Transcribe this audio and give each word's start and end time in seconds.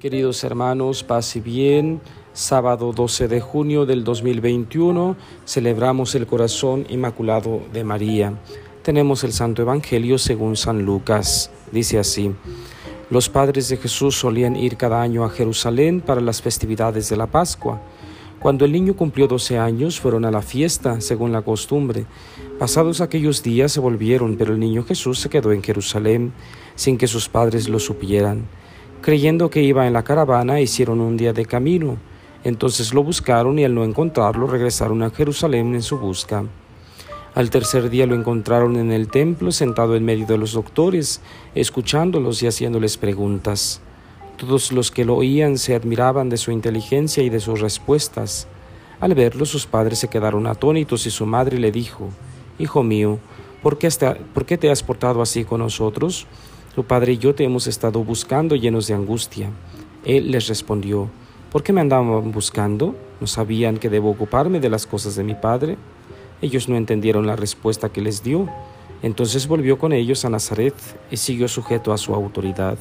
Queridos 0.00 0.44
hermanos, 0.44 1.02
paz 1.02 1.34
y 1.34 1.40
bien. 1.40 2.00
Sábado 2.32 2.92
12 2.92 3.26
de 3.26 3.40
junio 3.40 3.84
del 3.84 4.04
2021 4.04 5.16
celebramos 5.44 6.14
el 6.14 6.24
corazón 6.28 6.86
inmaculado 6.88 7.62
de 7.72 7.82
María. 7.82 8.32
Tenemos 8.84 9.24
el 9.24 9.32
Santo 9.32 9.62
Evangelio 9.62 10.16
según 10.18 10.56
San 10.56 10.84
Lucas. 10.84 11.50
Dice 11.72 11.98
así. 11.98 12.32
Los 13.10 13.28
padres 13.28 13.70
de 13.70 13.76
Jesús 13.76 14.14
solían 14.14 14.54
ir 14.54 14.76
cada 14.76 15.02
año 15.02 15.24
a 15.24 15.30
Jerusalén 15.30 16.00
para 16.00 16.20
las 16.20 16.42
festividades 16.42 17.08
de 17.08 17.16
la 17.16 17.26
Pascua. 17.26 17.80
Cuando 18.38 18.64
el 18.64 18.70
niño 18.70 18.94
cumplió 18.94 19.26
12 19.26 19.58
años, 19.58 19.98
fueron 19.98 20.24
a 20.24 20.30
la 20.30 20.42
fiesta, 20.42 21.00
según 21.00 21.32
la 21.32 21.42
costumbre. 21.42 22.06
Pasados 22.60 23.00
aquellos 23.00 23.42
días 23.42 23.72
se 23.72 23.80
volvieron, 23.80 24.36
pero 24.36 24.52
el 24.52 24.60
niño 24.60 24.84
Jesús 24.84 25.18
se 25.18 25.28
quedó 25.28 25.50
en 25.50 25.64
Jerusalén, 25.64 26.32
sin 26.76 26.98
que 26.98 27.08
sus 27.08 27.28
padres 27.28 27.68
lo 27.68 27.80
supieran. 27.80 28.46
Creyendo 29.00 29.48
que 29.48 29.62
iba 29.62 29.86
en 29.86 29.92
la 29.92 30.02
caravana, 30.02 30.60
hicieron 30.60 31.00
un 31.00 31.16
día 31.16 31.32
de 31.32 31.46
camino. 31.46 31.96
Entonces 32.44 32.92
lo 32.92 33.02
buscaron 33.02 33.58
y 33.58 33.64
al 33.64 33.74
no 33.74 33.84
encontrarlo 33.84 34.46
regresaron 34.46 35.02
a 35.02 35.10
Jerusalén 35.10 35.74
en 35.74 35.82
su 35.82 35.98
busca. 35.98 36.44
Al 37.34 37.50
tercer 37.50 37.90
día 37.90 38.06
lo 38.06 38.16
encontraron 38.16 38.76
en 38.76 38.90
el 38.90 39.08
templo 39.08 39.52
sentado 39.52 39.94
en 39.94 40.04
medio 40.04 40.26
de 40.26 40.38
los 40.38 40.52
doctores, 40.52 41.20
escuchándolos 41.54 42.42
y 42.42 42.48
haciéndoles 42.48 42.96
preguntas. 42.96 43.80
Todos 44.36 44.72
los 44.72 44.90
que 44.90 45.04
lo 45.04 45.14
oían 45.14 45.58
se 45.58 45.74
admiraban 45.74 46.28
de 46.28 46.36
su 46.36 46.50
inteligencia 46.50 47.22
y 47.22 47.28
de 47.28 47.40
sus 47.40 47.60
respuestas. 47.60 48.48
Al 48.98 49.14
verlo 49.14 49.46
sus 49.46 49.66
padres 49.66 50.00
se 50.00 50.08
quedaron 50.08 50.48
atónitos 50.48 51.06
y 51.06 51.10
su 51.10 51.26
madre 51.26 51.58
le 51.58 51.70
dijo, 51.70 52.08
Hijo 52.58 52.82
mío, 52.82 53.20
¿por 53.62 53.78
qué, 53.78 53.88
¿por 54.34 54.44
qué 54.44 54.58
te 54.58 54.70
has 54.70 54.82
portado 54.82 55.22
así 55.22 55.44
con 55.44 55.60
nosotros? 55.60 56.26
Tu 56.78 56.84
padre 56.84 57.14
y 57.14 57.18
yo 57.18 57.34
te 57.34 57.42
hemos 57.42 57.66
estado 57.66 58.04
buscando 58.04 58.54
llenos 58.54 58.86
de 58.86 58.94
angustia. 58.94 59.50
Él 60.04 60.30
les 60.30 60.46
respondió, 60.46 61.10
¿por 61.50 61.64
qué 61.64 61.72
me 61.72 61.80
andaban 61.80 62.30
buscando? 62.30 62.94
¿No 63.20 63.26
sabían 63.26 63.78
que 63.78 63.90
debo 63.90 64.12
ocuparme 64.12 64.60
de 64.60 64.70
las 64.70 64.86
cosas 64.86 65.16
de 65.16 65.24
mi 65.24 65.34
padre? 65.34 65.76
Ellos 66.40 66.68
no 66.68 66.76
entendieron 66.76 67.26
la 67.26 67.34
respuesta 67.34 67.88
que 67.88 68.00
les 68.00 68.22
dio. 68.22 68.48
Entonces 69.02 69.48
volvió 69.48 69.76
con 69.76 69.92
ellos 69.92 70.24
a 70.24 70.30
Nazaret 70.30 70.72
y 71.10 71.16
siguió 71.16 71.48
sujeto 71.48 71.92
a 71.92 71.98
su 71.98 72.14
autoridad. 72.14 72.78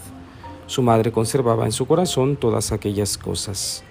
Su 0.67 0.83
madre 0.83 1.11
conservaba 1.11 1.65
en 1.65 1.71
su 1.71 1.87
corazón 1.87 2.35
todas 2.35 2.71
aquellas 2.71 3.17
cosas. 3.17 3.83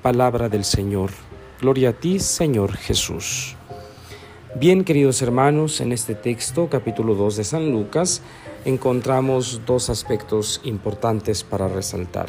Palabra 0.00 0.48
del 0.48 0.64
Señor. 0.64 1.10
Gloria 1.60 1.90
a 1.90 1.92
ti, 1.92 2.18
Señor 2.18 2.78
Jesús. 2.78 3.58
Bien, 4.58 4.84
queridos 4.84 5.20
hermanos, 5.20 5.82
en 5.82 5.92
este 5.92 6.14
texto, 6.14 6.68
capítulo 6.70 7.14
2 7.14 7.36
de 7.36 7.44
San 7.44 7.70
Lucas, 7.70 8.22
encontramos 8.64 9.62
dos 9.66 9.90
aspectos 9.90 10.60
importantes 10.64 11.44
para 11.44 11.68
resaltar. 11.68 12.28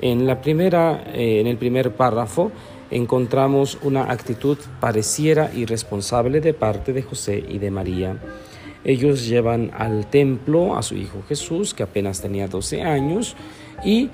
En, 0.00 0.26
la 0.26 0.40
primera, 0.40 1.04
eh, 1.14 1.40
en 1.40 1.46
el 1.46 1.56
primer 1.56 1.94
párrafo 1.94 2.50
encontramos 2.90 3.78
una 3.82 4.10
actitud 4.10 4.58
pareciera 4.80 5.50
irresponsable 5.54 6.40
de 6.40 6.54
parte 6.54 6.92
de 6.92 7.02
José 7.02 7.42
y 7.48 7.58
de 7.58 7.70
María. 7.70 8.18
Ellos 8.84 9.26
llevan 9.26 9.70
al 9.76 10.10
templo 10.10 10.76
a 10.76 10.82
su 10.82 10.96
hijo 10.96 11.22
Jesús, 11.28 11.72
que 11.72 11.84
apenas 11.84 12.20
tenía 12.20 12.48
12 12.48 12.82
años, 12.82 13.36
y 13.84 14.10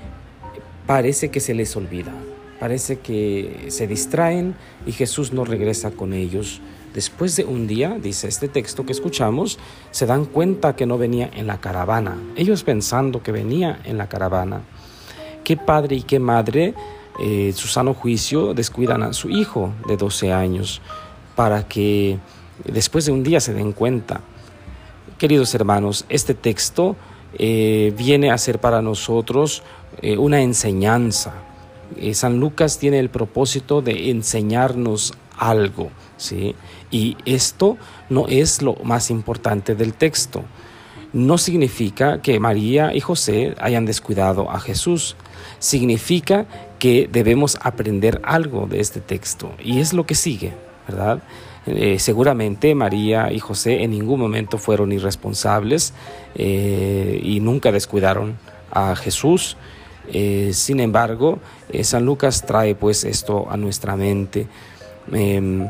parece 0.87 1.31
que 1.31 1.41
se 1.41 1.55
les 1.55 1.75
olvida, 1.77 2.13
parece 2.61 2.99
que 2.99 3.67
se 3.69 3.87
distraen 3.87 4.55
y 4.87 4.93
Jesús 4.93 5.33
no 5.33 5.45
regresa 5.45 5.91
con 5.91 6.13
ellos. 6.13 6.61
Después 6.95 7.37
de 7.37 7.45
un 7.45 7.67
día, 7.67 7.99
dice 8.01 8.29
este 8.29 8.49
texto 8.49 8.87
que 8.87 8.93
escuchamos, 8.93 9.59
se 9.91 10.07
dan 10.07 10.25
cuenta 10.25 10.75
que 10.75 10.87
no 10.87 10.97
venía 10.97 11.31
en 11.35 11.47
la 11.47 11.61
caravana, 11.61 12.17
ellos 12.35 12.65
pensando 12.65 13.23
que 13.23 13.31
venía 13.31 13.81
en 13.85 13.99
la 13.99 14.09
caravana. 14.09 14.63
¿Qué 15.45 15.57
padre 15.57 15.97
y 15.97 16.03
qué 16.03 16.19
madre, 16.19 16.75
eh, 17.21 17.53
su 17.55 17.69
sano 17.69 17.95
juicio, 17.95 18.55
descuidan 18.55 19.03
a 19.03 19.13
su 19.13 19.29
hijo 19.29 19.73
de 19.87 19.97
12 19.97 20.33
años 20.33 20.81
para 21.37 21.69
que 21.69 22.19
después 22.65 23.05
de 23.07 23.13
un 23.13 23.23
día 23.23 23.41
se 23.41 23.53
den 23.53 23.73
cuenta? 23.73 24.23
Queridos 25.19 25.55
hermanos, 25.55 26.07
este 26.09 26.35
texto 26.35 26.97
eh, 27.39 27.93
viene 27.97 28.31
a 28.31 28.39
ser 28.39 28.61
para 28.61 28.81
nosotros 28.83 29.63
eh, 30.01 30.17
una 30.17 30.41
enseñanza. 30.41 31.35
San 32.13 32.39
Lucas 32.41 32.79
tiene 32.79 32.99
el 32.99 33.09
propósito 33.09 33.81
de 33.81 34.11
enseñarnos 34.11 35.15
algo, 35.39 35.91
¿sí? 36.17 36.55
Y 36.91 37.17
esto 37.25 37.77
no 38.09 38.27
es 38.29 38.63
lo 38.63 38.75
más 38.85 39.11
importante 39.11 39.75
del 39.75 39.95
texto. 39.95 40.45
No 41.13 41.39
significa 41.39 42.21
que 42.21 42.39
María 42.39 42.95
y 42.95 43.01
José 43.01 43.55
hayan 43.61 43.87
descuidado 43.87 44.51
a 44.51 44.61
Jesús. 44.61 45.17
Significa 45.59 46.47
que 46.79 47.09
debemos 47.11 47.59
aprender 47.63 48.21
algo 48.25 48.67
de 48.67 48.81
este 48.81 49.01
texto. 49.01 49.53
Y 49.63 49.81
es 49.81 49.93
lo 49.93 50.07
que 50.07 50.15
sigue, 50.15 50.53
¿verdad? 50.87 51.23
Eh, 51.67 51.99
seguramente 51.99 52.75
María 52.75 53.31
y 53.31 53.41
José 53.41 53.83
en 53.83 53.91
ningún 53.91 54.21
momento 54.21 54.57
fueron 54.57 54.91
irresponsables 54.91 55.93
eh, 56.35 57.21
y 57.23 57.41
nunca 57.41 57.73
descuidaron 57.73 58.39
a 58.71 58.97
Jesús. 58.97 59.57
Eh, 60.11 60.53
sin 60.55 60.81
embargo, 60.81 61.39
San 61.83 62.07
Lucas 62.07 62.47
trae 62.47 62.75
pues 62.75 63.05
esto 63.05 63.51
a 63.51 63.57
nuestra 63.57 63.97
mente. 63.97 64.47
Em, 65.13 65.69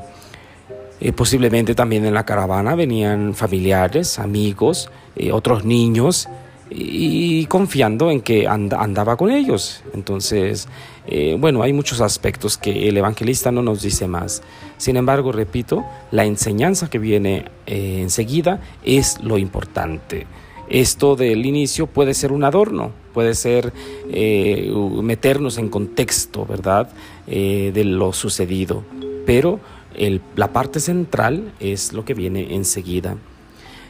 eh, 1.01 1.13
posiblemente 1.13 1.75
también 1.75 2.05
en 2.05 2.15
la 2.15 2.25
caravana 2.25 2.75
venían 2.75 3.35
familiares, 3.35 4.19
amigos, 4.19 4.91
eh, 5.15 5.31
otros 5.31 5.65
niños, 5.65 6.29
y, 6.71 7.47
confiando 7.47 8.11
en 8.11 8.21
que 8.21 8.47
andaba 8.47 9.17
con 9.17 9.31
ellos. 9.31 9.83
Entonces, 9.95 10.69
eh, 11.07 11.37
bueno, 11.39 11.63
hay 11.63 11.73
muchos 11.73 12.01
aspectos 12.03 12.59
que 12.59 12.89
el 12.89 12.97
evangelista 12.97 13.51
no 13.51 13.63
nos 13.63 13.81
dice 13.81 14.07
más. 14.07 14.43
Sin 14.77 14.97
embargo, 14.97 15.33
repito, 15.33 15.87
la 16.11 16.27
enseñanza 16.27 16.91
que 16.91 16.99
viene 16.99 17.47
enseguida 17.65 18.61
es 18.85 19.19
lo 19.23 19.39
importante. 19.39 20.27
Esto 20.69 21.17
del 21.17 21.47
inicio 21.47 21.87
puede 21.87 22.13
ser 22.13 22.33
un 22.33 22.45
adorno, 22.45 22.93
puede 23.15 23.35
ser 23.35 23.73
meternos 24.07 25.57
en 25.57 25.71
contexto, 25.71 26.45
¿verdad?, 26.45 26.91
de 27.27 27.85
lo 27.85 28.13
sucedido 28.13 28.85
pero 29.29 29.61
la 30.37 30.55
parte 30.55 30.81
central 30.81 31.53
es 31.61 31.93
lo 31.93 32.07
que 32.07 32.15
viene 32.15 32.55
enseguida. 32.55 33.19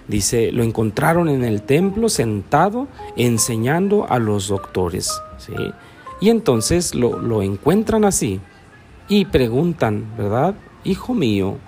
Dice, 0.09 0.50
lo 0.50 0.65
encontraron 0.65 1.28
en 1.28 1.44
el 1.44 1.62
templo 1.62 2.09
sentado 2.09 2.88
enseñando 3.16 4.04
a 4.10 4.19
los 4.19 4.48
doctores. 4.48 5.16
¿sí? 5.37 5.53
Y 6.21 6.31
entonces 6.31 6.93
lo, 6.97 7.41
encuentran 7.41 8.04
así 8.04 8.41
y 9.09 9.27
preguntan, 9.27 10.06
¿verdad? 10.19 10.56
Hijo 10.82 11.15
mío, 11.15 11.59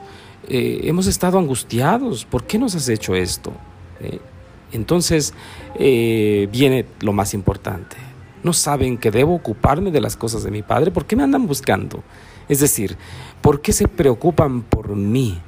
eh, 0.49 0.81
hemos 0.83 1.07
estado 1.07 1.39
angustiados, 1.39 2.25
¿por 2.25 2.43
qué 2.43 2.59
nos 2.59 2.75
has 2.75 2.89
hecho 2.89 3.15
esto? 3.15 3.53
Entonces 4.73 5.33
eh, 5.77 6.49
viene 6.51 6.87
lo 7.03 7.13
más 7.13 7.35
importante. 7.35 7.97
No 8.43 8.53
saben 8.53 8.99
que 8.99 9.13
debo 9.13 9.33
ocuparme 9.33 9.93
de 9.93 10.01
las 10.01 10.17
cosas 10.17 10.43
de 10.43 10.51
mi 10.51 10.63
padre, 10.63 10.91
¿por 10.91 11.05
qué 11.05 11.15
me 11.15 11.23
andan 11.23 11.47
buscando? 11.47 12.03
Es 12.51 12.59
decir, 12.59 12.97
¿por 13.41 13.61
qué 13.63 13.73
se 13.73 13.87
preocupan 13.87 14.63
por 14.63 14.97
mí 14.97 15.39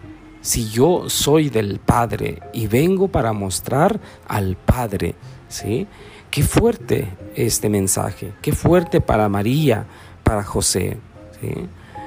si 0.40 0.70
yo 0.70 1.10
soy 1.10 1.50
del 1.50 1.80
Padre 1.80 2.38
y 2.52 2.68
vengo 2.68 3.08
para 3.08 3.32
mostrar 3.32 4.00
al 4.28 4.56
Padre? 4.56 5.16
¿Sí? 5.48 5.88
Qué 6.30 6.44
fuerte 6.44 7.08
este 7.34 7.68
mensaje, 7.68 8.32
qué 8.40 8.52
fuerte 8.52 9.00
para 9.00 9.28
María, 9.28 9.84
para 10.22 10.44
José. 10.44 10.98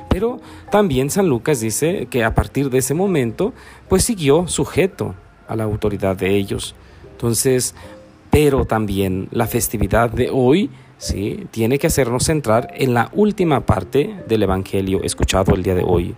Pero 0.09 0.39
también 0.72 1.09
San 1.09 1.28
Lucas 1.28 1.59
dice 1.59 2.07
que 2.09 2.23
a 2.23 2.34
partir 2.34 2.69
de 2.69 2.78
ese 2.78 2.94
momento, 2.94 3.53
pues 3.89 4.05
siguió 4.05 4.47
sujeto 4.47 5.13
a 5.50 5.57
la 5.57 5.66
autoridad 5.66 6.16
de 6.16 6.38
ellos. 6.38 6.73
Entonces, 7.11 7.75
pero 8.35 8.66
también 8.66 9.29
la 9.32 9.47
festividad 9.47 10.09
de 10.09 10.29
hoy 10.29 10.70
¿sí? 10.97 11.47
tiene 11.52 11.79
que 11.79 11.87
hacernos 11.87 12.26
centrar 12.26 12.67
en 12.76 12.93
la 12.93 13.09
última 13.14 13.66
parte 13.66 14.14
del 14.28 14.43
Evangelio 14.43 15.02
escuchado 15.03 15.55
el 15.55 15.64
día 15.64 15.73
de 15.73 15.85
hoy. 15.87 16.16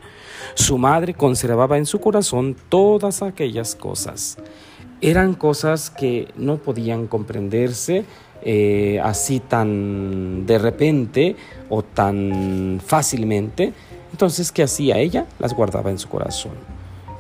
Su 0.56 0.80
madre 0.80 1.14
conservaba 1.14 1.78
en 1.78 1.86
su 1.86 2.00
corazón 2.00 2.56
todas 2.70 3.22
aquellas 3.22 3.76
cosas. 3.76 4.40
Eran 5.00 5.36
cosas 5.36 5.92
que 5.92 6.30
no 6.36 6.58
podían 6.58 7.06
comprenderse 7.06 8.04
eh, 8.42 9.00
así 9.04 9.40
tan 9.40 10.48
de 10.48 10.58
repente 10.58 11.36
o 11.70 11.84
tan 11.84 12.82
fácilmente. 12.84 13.74
Entonces, 14.12 14.52
¿qué 14.52 14.64
hacía 14.64 14.98
ella? 14.98 15.28
Las 15.38 15.54
guardaba 15.54 15.92
en 15.92 16.00
su 16.00 16.10
corazón. 16.10 16.54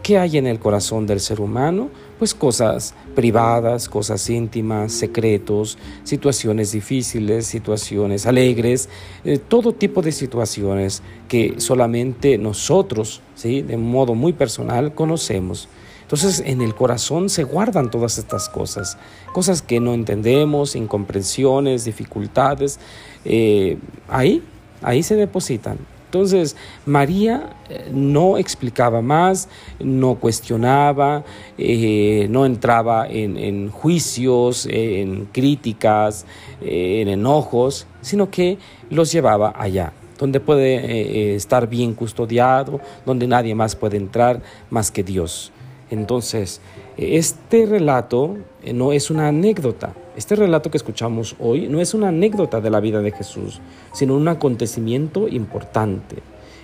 ¿Qué 0.01 0.17
hay 0.17 0.39
en 0.39 0.47
el 0.47 0.57
corazón 0.57 1.05
del 1.05 1.19
ser 1.19 1.39
humano? 1.39 1.91
Pues 2.19 2.33
cosas 2.33 2.95
privadas, 3.15 3.87
cosas 3.87 4.27
íntimas, 4.29 4.91
secretos, 4.91 5.77
situaciones 6.03 6.71
difíciles, 6.71 7.45
situaciones 7.45 8.25
alegres, 8.25 8.89
eh, 9.23 9.37
todo 9.37 9.73
tipo 9.73 10.01
de 10.01 10.11
situaciones 10.11 11.03
que 11.27 11.55
solamente 11.57 12.37
nosotros, 12.37 13.21
¿sí? 13.35 13.61
de 13.61 13.77
modo 13.77 14.15
muy 14.15 14.33
personal, 14.33 14.95
conocemos. 14.95 15.69
Entonces 16.01 16.41
en 16.45 16.61
el 16.61 16.73
corazón 16.73 17.29
se 17.29 17.43
guardan 17.43 17.91
todas 17.91 18.17
estas 18.17 18.47
cosas, 18.47 18.97
cosas 19.33 19.61
que 19.61 19.79
no 19.79 19.93
entendemos, 19.93 20.75
incomprensiones, 20.75 21.83
dificultades, 21.83 22.79
eh, 23.25 23.77
ahí, 24.07 24.41
ahí 24.81 25.03
se 25.03 25.15
depositan. 25.15 25.77
Entonces, 26.07 26.55
María 26.85 27.57
eh, 27.69 27.89
no 27.93 28.37
explicaba 28.37 29.01
más, 29.01 29.49
no 29.79 30.15
cuestionaba, 30.15 31.25
eh, 31.57 32.27
no 32.29 32.45
entraba 32.45 33.07
en, 33.09 33.69
juicios, 33.69 34.65
en 34.69 35.25
críticas, 35.25 36.25
en 36.61 37.09
enojos, 37.09 37.87
sino 38.01 38.31
que 38.31 38.57
los 38.89 39.11
llevaba 39.11 39.53
allá, 39.57 39.91
donde 40.17 40.39
puede 40.39 41.35
estar 41.35 41.67
bien 41.67 41.93
custodiado, 41.93 42.79
donde 43.05 43.27
nadie 43.27 43.53
más 43.53 43.75
puede 43.75 43.97
entrar 43.97 44.41
más 44.69 44.91
que 44.91 45.03
Dios. 45.03 45.51
Entonces, 45.89 46.61
este 46.97 47.65
relato 47.65 48.37
eh, 48.63 48.73
no 48.73 48.91
es 48.91 49.09
una 49.09 49.27
anécdota. 49.27 49.93
Este 50.15 50.35
relato 50.35 50.71
que 50.71 50.77
escuchamos 50.77 51.35
hoy 51.39 51.67
no 51.67 51.79
es 51.79 51.93
una 51.93 52.09
anécdota 52.09 52.59
de 52.59 52.69
la 52.69 52.79
vida 52.79 53.01
de 53.01 53.11
Jesús, 53.11 53.61
sino 53.93 54.15
un 54.15 54.27
acontecimiento 54.27 55.27
importante. 55.27 56.17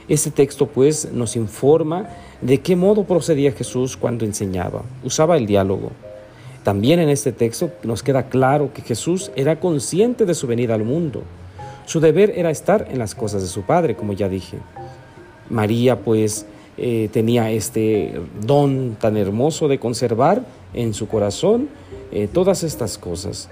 Este 0.09 0.31
texto 0.31 0.67
pues 0.67 1.11
nos 1.13 1.35
informa 1.37 2.09
de 2.41 2.59
qué 2.59 2.75
modo 2.75 3.05
procedía 3.05 3.53
Jesús 3.53 3.95
cuando 3.95 4.25
enseñaba. 4.25 4.83
Usaba 5.03 5.37
el 5.37 5.45
diálogo. 5.45 5.91
También 6.63 6.99
en 6.99 7.09
este 7.09 7.31
texto 7.31 7.71
nos 7.83 8.03
queda 8.03 8.29
claro 8.29 8.73
que 8.73 8.81
Jesús 8.81 9.31
era 9.35 9.59
consciente 9.59 10.25
de 10.25 10.33
su 10.33 10.47
venida 10.47 10.73
al 10.73 10.83
mundo. 10.83 11.23
Su 11.85 11.99
deber 11.99 12.33
era 12.35 12.49
estar 12.49 12.87
en 12.89 12.99
las 12.99 13.15
cosas 13.15 13.41
de 13.41 13.47
su 13.47 13.61
Padre, 13.63 13.95
como 13.95 14.13
ya 14.13 14.27
dije. 14.27 14.57
María 15.49 15.99
pues 15.99 16.45
eh, 16.77 17.09
tenía 17.11 17.51
este 17.51 18.19
don 18.45 18.97
tan 18.99 19.15
hermoso 19.17 19.67
de 19.67 19.79
conservar 19.79 20.43
en 20.73 20.93
su 20.93 21.07
corazón 21.07 21.69
eh, 22.11 22.27
todas 22.31 22.63
estas 22.63 22.97
cosas. 22.97 23.49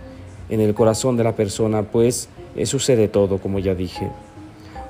En 0.50 0.60
el 0.60 0.74
corazón 0.74 1.18
de 1.18 1.24
la 1.24 1.36
persona, 1.36 1.84
pues, 1.84 2.30
eh, 2.56 2.66
sucede 2.66 3.08
todo, 3.08 3.38
como 3.38 3.60
ya 3.60 3.76
dije. 3.76 4.10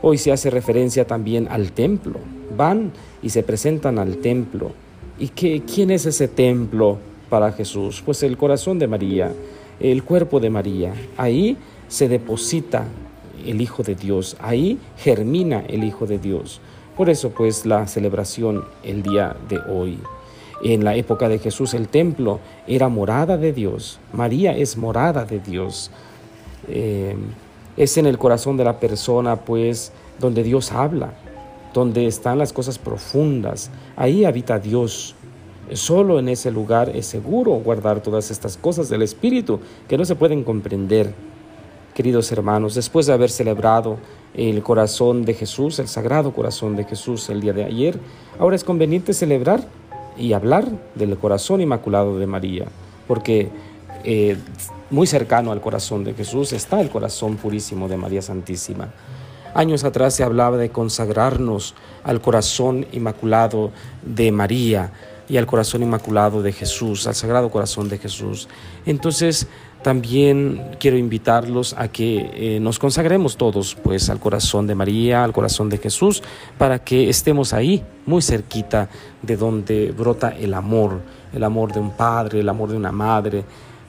Hoy 0.01 0.17
se 0.17 0.31
hace 0.31 0.49
referencia 0.49 1.05
también 1.05 1.47
al 1.49 1.73
templo. 1.73 2.19
Van 2.57 2.91
y 3.21 3.29
se 3.29 3.43
presentan 3.43 3.99
al 3.99 4.17
templo. 4.17 4.71
¿Y 5.19 5.27
qué, 5.27 5.61
quién 5.61 5.91
es 5.91 6.05
ese 6.05 6.27
templo 6.27 6.97
para 7.29 7.51
Jesús? 7.51 8.01
Pues 8.03 8.23
el 8.23 8.37
corazón 8.37 8.79
de 8.79 8.87
María, 8.87 9.31
el 9.79 10.03
cuerpo 10.03 10.39
de 10.39 10.49
María. 10.49 10.93
Ahí 11.17 11.57
se 11.87 12.07
deposita 12.07 12.85
el 13.45 13.61
Hijo 13.61 13.83
de 13.83 13.95
Dios, 13.95 14.37
ahí 14.39 14.79
germina 14.97 15.63
el 15.67 15.83
Hijo 15.83 16.07
de 16.07 16.17
Dios. 16.17 16.61
Por 16.95 17.09
eso 17.09 17.29
pues 17.29 17.65
la 17.65 17.87
celebración 17.87 18.65
el 18.83 19.03
día 19.03 19.35
de 19.47 19.59
hoy. 19.59 19.99
En 20.63 20.83
la 20.83 20.95
época 20.95 21.29
de 21.29 21.39
Jesús 21.39 21.73
el 21.73 21.87
templo 21.87 22.39
era 22.67 22.89
morada 22.89 23.37
de 23.37 23.53
Dios. 23.53 23.99
María 24.13 24.55
es 24.55 24.77
morada 24.77 25.25
de 25.25 25.39
Dios. 25.39 25.89
Eh, 26.67 27.15
es 27.77 27.97
en 27.97 28.05
el 28.05 28.17
corazón 28.17 28.57
de 28.57 28.65
la 28.65 28.79
persona 28.79 29.37
pues 29.37 29.91
donde 30.19 30.43
Dios 30.43 30.71
habla, 30.71 31.13
donde 31.73 32.05
están 32.05 32.37
las 32.37 32.53
cosas 32.53 32.77
profundas. 32.77 33.71
Ahí 33.95 34.25
habita 34.25 34.59
Dios. 34.59 35.15
Solo 35.73 36.19
en 36.19 36.27
ese 36.27 36.51
lugar 36.51 36.89
es 36.93 37.05
seguro 37.05 37.51
guardar 37.53 38.01
todas 38.01 38.29
estas 38.29 38.57
cosas 38.57 38.89
del 38.89 39.01
Espíritu 39.01 39.61
que 39.87 39.97
no 39.97 40.03
se 40.03 40.15
pueden 40.15 40.43
comprender. 40.43 41.13
Queridos 41.93 42.31
hermanos, 42.31 42.73
después 42.73 43.05
de 43.05 43.13
haber 43.13 43.29
celebrado 43.29 43.97
el 44.33 44.63
corazón 44.63 45.25
de 45.25 45.33
Jesús, 45.33 45.77
el 45.79 45.89
sagrado 45.89 46.31
corazón 46.31 46.77
de 46.77 46.85
Jesús 46.85 47.29
el 47.29 47.41
día 47.41 47.51
de 47.51 47.65
ayer, 47.65 47.99
ahora 48.39 48.55
es 48.55 48.63
conveniente 48.63 49.13
celebrar 49.13 49.67
y 50.17 50.31
hablar 50.31 50.67
del 50.95 51.17
corazón 51.17 51.59
inmaculado 51.59 52.17
de 52.17 52.27
María, 52.27 52.65
porque 53.07 53.49
eh, 54.05 54.37
muy 54.89 55.05
cercano 55.05 55.51
al 55.51 55.59
corazón 55.59 56.05
de 56.05 56.13
Jesús 56.13 56.53
está 56.53 56.79
el 56.79 56.89
corazón 56.89 57.35
purísimo 57.35 57.89
de 57.89 57.97
María 57.97 58.21
Santísima. 58.21 58.89
Años 59.53 59.83
atrás 59.83 60.15
se 60.15 60.23
hablaba 60.23 60.55
de 60.55 60.69
consagrarnos 60.69 61.75
al 62.03 62.21
corazón 62.21 62.87
inmaculado 62.93 63.71
de 64.01 64.31
María 64.31 64.93
y 65.27 65.37
al 65.37 65.45
corazón 65.45 65.83
inmaculado 65.83 66.41
de 66.41 66.53
Jesús, 66.53 67.05
al 67.07 67.15
sagrado 67.15 67.49
corazón 67.49 67.89
de 67.89 67.97
Jesús. 67.97 68.47
Entonces, 68.85 69.47
también 69.83 70.75
quiero 70.79 70.97
invitarlos 70.97 71.73
a 71.77 71.87
que 71.87 72.29
eh, 72.33 72.59
nos 72.59 72.77
consagremos 72.77 73.35
todos 73.37 73.75
pues 73.75 74.09
al 74.09 74.19
corazón 74.19 74.67
de 74.67 74.75
María, 74.75 75.23
al 75.23 75.33
corazón 75.33 75.69
de 75.69 75.77
Jesús, 75.77 76.21
para 76.57 76.79
que 76.83 77.09
estemos 77.09 77.53
ahí, 77.53 77.83
muy 78.05 78.21
cerquita 78.21 78.89
de 79.21 79.37
donde 79.37 79.91
brota 79.91 80.29
el 80.29 80.53
amor, 80.53 81.01
el 81.33 81.43
amor 81.43 81.73
de 81.73 81.79
un 81.79 81.91
padre, 81.91 82.41
el 82.41 82.49
amor 82.49 82.69
de 82.69 82.77
una 82.77 82.91
madre, 82.91 83.43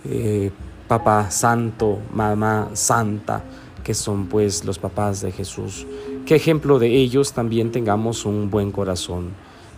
eh, 0.05 0.51
papá 0.89 1.31
santo, 1.31 1.99
mamá 2.13 2.71
santa, 2.73 3.43
que 3.85 3.95
son 3.95 4.27
pues 4.27 4.65
los 4.65 4.79
papás 4.79 5.21
de 5.21 5.33
Jesús. 5.33 5.87
Que 6.25 6.37
ejemplo 6.37 6.79
de 6.79 6.89
ellos 6.89 7.33
también 7.33 7.71
tengamos 7.71 8.25
un 8.25 8.51
buen 8.51 8.73
corazón, 8.73 9.31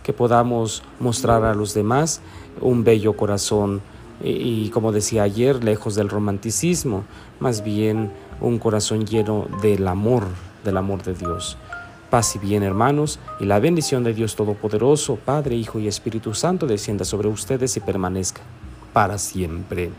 que 0.03 0.13
podamos 0.13 0.83
mostrar 0.99 1.43
a 1.43 1.53
los 1.53 1.73
demás 1.73 2.21
un 2.61 2.83
bello 2.83 3.17
corazón 3.17 3.81
y, 4.23 4.69
como 4.69 4.91
decía 4.91 5.23
ayer, 5.23 5.63
lejos 5.63 5.95
del 5.95 6.09
romanticismo, 6.09 7.03
más 7.39 7.63
bien 7.63 8.11
un 8.41 8.59
corazón 8.59 9.05
lleno 9.05 9.47
del 9.61 9.87
amor, 9.87 10.23
del 10.63 10.77
amor 10.77 11.03
de 11.03 11.13
Dios. 11.13 11.57
Paz 12.09 12.35
y 12.35 12.39
bien, 12.39 12.63
hermanos, 12.63 13.19
y 13.39 13.45
la 13.45 13.59
bendición 13.59 14.03
de 14.03 14.13
Dios 14.13 14.35
Todopoderoso, 14.35 15.15
Padre, 15.17 15.55
Hijo 15.55 15.79
y 15.79 15.87
Espíritu 15.87 16.33
Santo, 16.33 16.65
descienda 16.67 17.03
sobre 17.03 17.27
ustedes 17.27 17.75
y 17.77 17.79
permanezca 17.79 18.41
para 18.93 19.17
siempre. 19.17 19.91